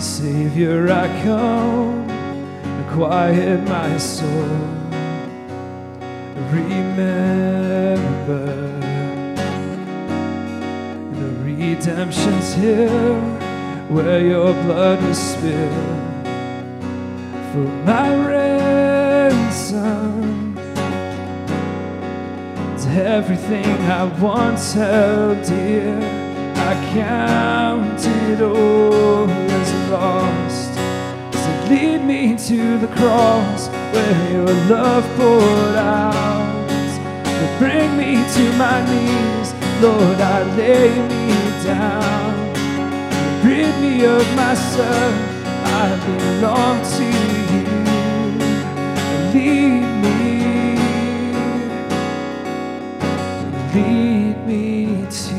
[0.00, 4.48] Savior, I come to quiet my soul.
[6.50, 7.96] Remember,
[11.12, 13.20] the redemption's here
[13.90, 16.26] where your blood was spilled
[17.52, 19.76] for my ransom.
[22.72, 26.19] It's everything I once held dear.
[26.72, 30.72] I count it all as lost.
[31.42, 36.30] So lead me to the cross where your love poured out.
[37.58, 39.52] Bring me to my knees,
[39.82, 41.34] Lord, I lay me
[41.64, 42.34] down.
[43.44, 45.14] Rid me of myself,
[45.64, 47.04] I belong to
[47.50, 47.66] you.
[49.34, 50.24] Lead me,
[53.74, 54.66] lead me
[55.10, 55.29] to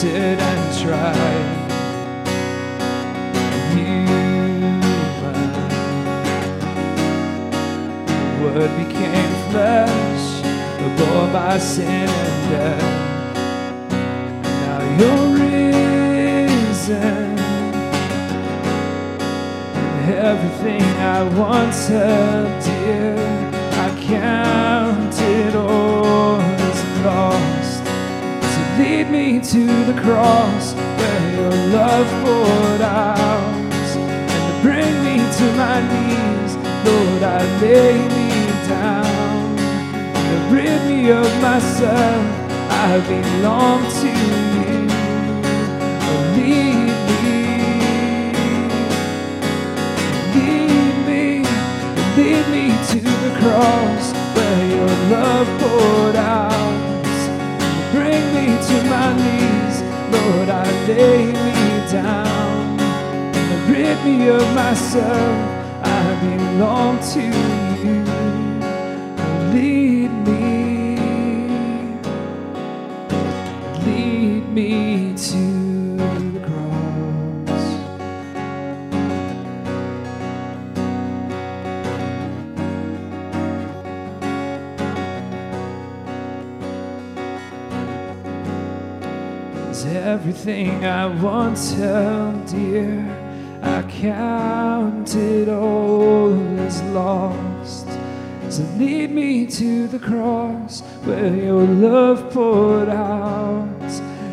[0.00, 1.70] tempted and tried.
[3.74, 4.80] Human.
[8.06, 10.24] The Word became flesh,
[10.98, 12.90] bore my sin and death.
[14.42, 16.88] Now you're risen,
[20.08, 23.16] everything I once held dear,
[23.72, 27.49] I count it all as lost.
[28.80, 33.54] Lead me to the cross where your love poured out.
[33.98, 36.52] And bring me to my knees,
[36.86, 38.30] Lord, I lay me
[38.66, 39.58] down.
[40.32, 42.24] And rid me of myself,
[42.70, 44.88] I belong to you.
[46.36, 47.42] Lead me,
[50.34, 51.24] lead me,
[52.16, 54.04] lead me to the cross
[54.34, 56.39] where your love poured out
[60.94, 62.80] lay me down.
[62.80, 65.36] And rid me of myself.
[65.82, 67.22] I belong to
[67.82, 68.04] you.
[69.52, 70.39] Lead me.
[89.86, 93.60] Everything I once oh held dear.
[93.62, 97.86] I count it all as lost.
[98.48, 103.90] So lead me to the cross where your love poured out.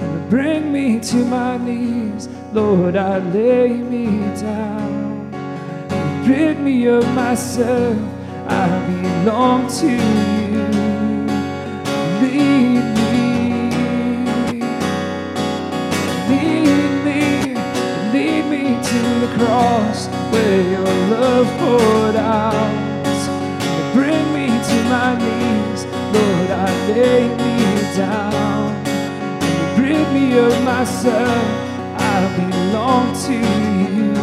[0.00, 4.06] And bring me to my knees, Lord, I lay me
[4.40, 5.32] down.
[5.32, 7.96] And Rid me of myself,
[8.46, 10.70] I belong to you.
[12.20, 12.99] Lead
[18.76, 22.70] to the cross where your love poured out.
[23.94, 28.66] Bring me to my knees, Lord, I lay me down.
[29.82, 31.44] Rid me of myself,
[31.98, 34.19] I belong to you.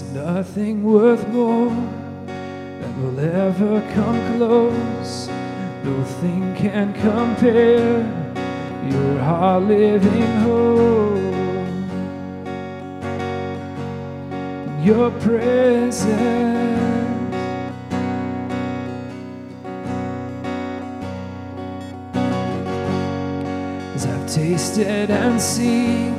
[0.00, 5.26] There's nothing worth more that will ever come close.
[5.82, 8.06] Nothing can compare.
[8.88, 11.18] You're our living hope.
[14.86, 16.14] Your presence.
[23.96, 26.14] As I've tasted and seen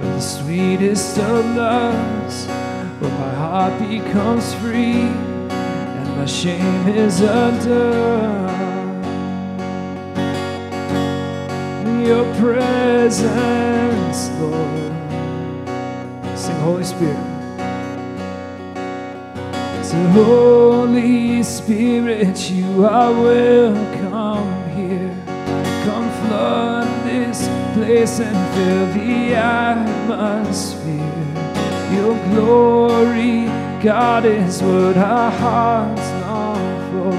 [0.00, 2.63] of the sweetest of loves,
[3.00, 5.08] but my heart becomes free
[5.50, 8.54] and my shame is undone.
[12.04, 14.92] Your presence, Lord.
[16.38, 17.16] Sing, Holy Spirit.
[19.82, 25.16] So, Holy Spirit, you are welcome here.
[25.84, 31.23] Come flood this place and fill the atmosphere.
[32.04, 33.46] Your glory,
[33.82, 37.12] God, is what our hearts long for.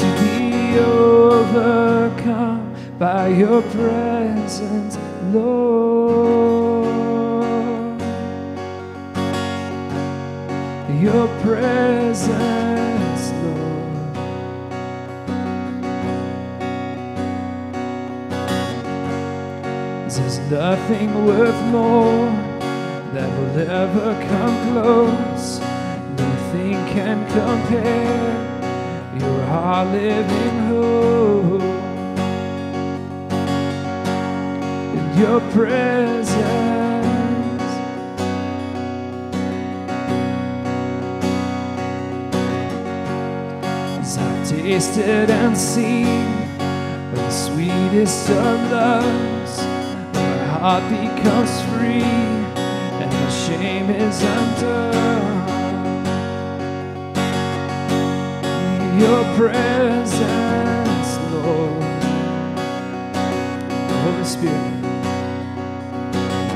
[0.00, 4.98] To be overcome by your presence,
[5.32, 6.84] Lord.
[11.00, 14.16] Your presence, Lord.
[20.10, 22.53] There's nothing worth more
[23.14, 25.60] that will ever come close.
[26.18, 28.34] Nothing can compare.
[29.16, 31.62] You're our living hope.
[34.98, 36.34] In your presence,
[44.00, 46.34] as I've tasted and seen
[47.14, 49.62] the sweetest of loves,
[50.14, 52.33] my heart becomes free
[53.46, 55.48] shame is undone.
[58.98, 61.82] Your presence, Lord.
[64.02, 64.84] Holy Spirit.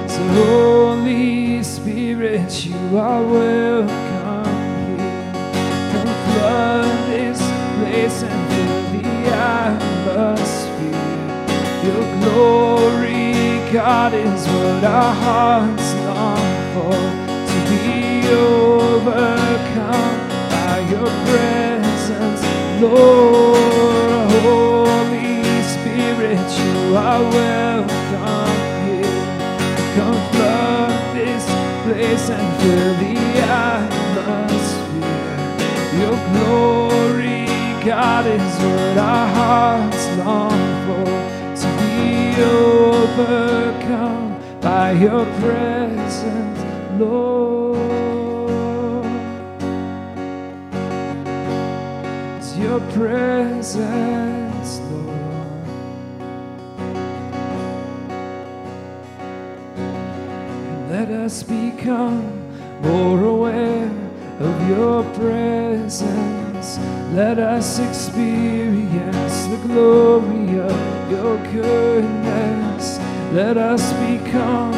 [0.09, 4.57] So, Holy Spirit, you are welcome
[4.97, 5.33] here.
[5.93, 7.41] Come flood this
[7.77, 9.09] place and fill the
[9.61, 11.07] atmosphere.
[11.87, 15.88] Your glory, God, is what our hearts
[16.81, 22.43] To be overcome by your presence,
[22.81, 23.98] Lord.
[52.59, 55.69] Your presence, Lord.
[60.67, 62.23] And let us become
[62.83, 63.91] more aware
[64.41, 66.79] of your presence.
[67.13, 72.99] Let us experience the glory of your goodness.
[73.33, 74.73] Let us become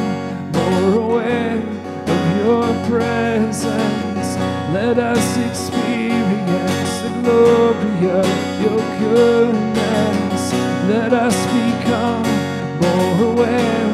[0.53, 1.80] more aware
[2.13, 4.31] of your presence.
[4.73, 8.29] Let us experience the glory of
[8.65, 10.45] your goodness.
[10.89, 12.25] Let us become
[12.83, 13.89] more aware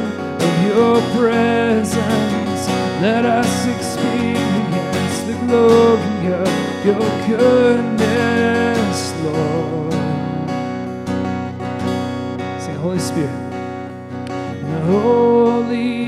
[0.47, 2.63] of your presence.
[3.03, 6.51] Let us experience the glory of
[6.87, 9.93] your goodness, Lord.
[12.63, 13.43] Sing, Holy Spirit.
[14.87, 16.06] Holy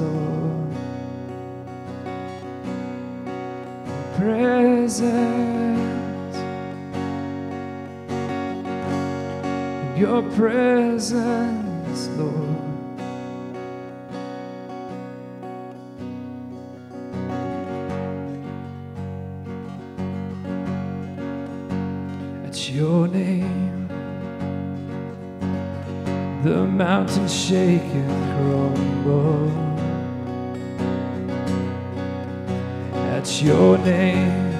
[0.00, 0.74] Lord.
[4.16, 5.00] Presence.
[9.96, 12.59] Your presence, Lord.
[27.00, 29.48] Mountains shake and crumble.
[33.16, 34.52] At your name,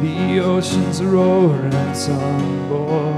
[0.00, 3.12] the oceans roar and tumble.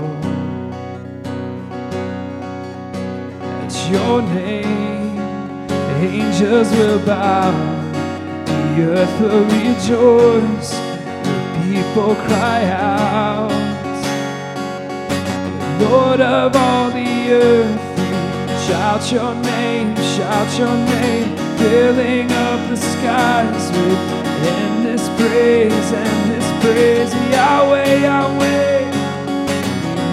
[3.62, 5.20] At your name,
[6.00, 7.52] angels will bow,
[8.44, 10.70] the earth will rejoice,
[11.26, 13.65] the people cry out.
[15.80, 23.70] Lord of all the earth, shout your name, shout your name, filling up the skies
[23.70, 23.98] with
[24.46, 28.56] endless praise, endless praise, Yahweh, Yahweh.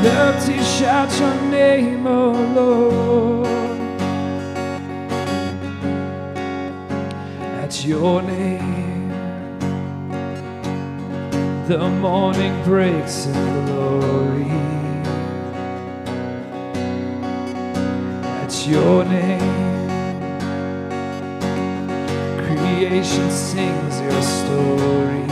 [0.04, 3.48] Love to shout your name, oh Lord.
[7.64, 9.10] At your name,
[11.68, 14.83] the morning breaks in glory.
[18.64, 19.90] At your name,
[22.46, 25.26] creation sings your story.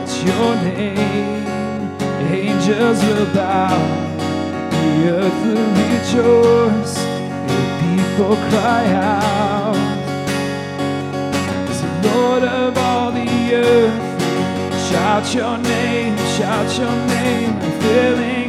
[0.00, 1.44] It's your name.
[2.32, 3.76] Angels will bow,
[4.70, 6.96] the earth will rejoice,
[7.52, 9.76] your people cry out.
[11.68, 14.00] As the Lord of all the earth,
[14.88, 18.45] shout your name, shout your name, filling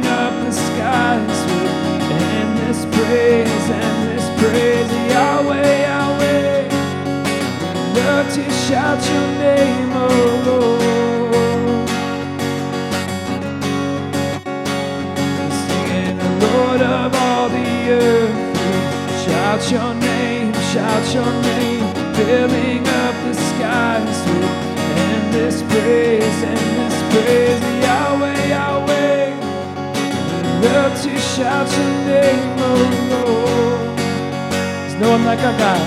[0.78, 6.68] skies with endless praise, endless praise, Yahweh, Yahweh.
[7.98, 11.88] Love to shout your name, oh Lord.
[15.66, 18.38] Singing, the Lord of all the earth,
[19.24, 24.50] shout your name, shout your name, filling up the skies with
[25.10, 28.87] endless praise, endless praise, Yahweh, Yahweh.
[30.60, 33.98] Love to shout your name, oh Lord.
[33.98, 35.82] There's no one like our God.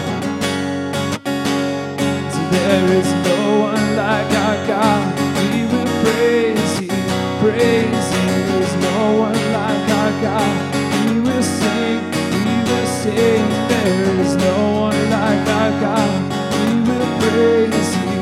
[2.33, 5.19] So there is no one like our God.
[5.51, 6.95] We will praise you,
[7.43, 8.29] praise you.
[8.47, 8.97] There's no
[9.27, 10.57] one like our God.
[11.05, 11.99] We will sing,
[12.45, 13.43] we will sing.
[13.67, 16.19] There is no one like our God.
[16.55, 18.13] We will praise you,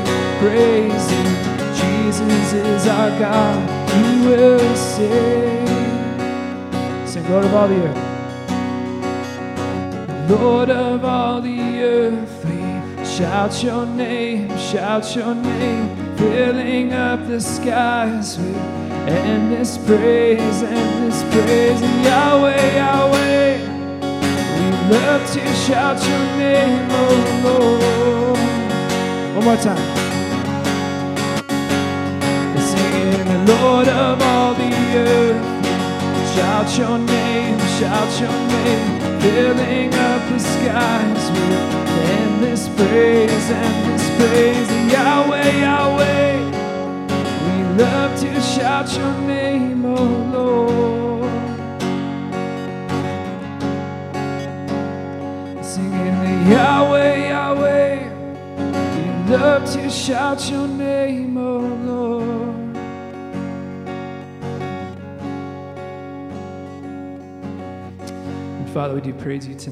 [0.42, 1.26] praise you.
[1.78, 3.58] Jesus is our God.
[3.94, 5.69] We will sing.
[7.30, 7.96] Lord of all the earth.
[10.28, 17.40] Lord of all the earth, we shout your name, shout your name, filling up the
[17.40, 18.56] skies with
[19.06, 23.58] endless praise, endless praise, Yahweh, Yahweh.
[24.56, 28.38] We love to shout your name, oh Lord.
[29.36, 29.86] One more time.
[32.58, 35.49] Singing, Lord of all the earth.
[36.34, 44.70] Shout your name, shout your name, filling up the skies with endless praise, endless praise,
[44.92, 46.38] Yahweh, Yahweh.
[47.46, 51.30] We love to shout your name, oh Lord.
[55.64, 57.94] Singing the Yahweh, Yahweh.
[58.94, 59.04] We
[59.36, 62.19] love to shout your name, oh Lord.
[68.72, 69.66] Father, we do praise you tonight.